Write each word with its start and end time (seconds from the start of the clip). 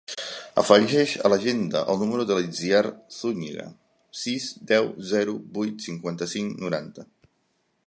Afegeix 0.59 1.11
a 1.27 1.29
l'agenda 1.33 1.83
el 1.93 1.99
número 2.03 2.25
de 2.31 2.37
l'Itziar 2.39 2.81
Zuñiga: 3.17 3.67
sis, 4.23 4.49
deu, 4.73 4.91
zero, 5.13 5.39
vuit, 5.59 5.87
cinquanta-cinc, 5.91 6.57
noranta. 6.67 7.09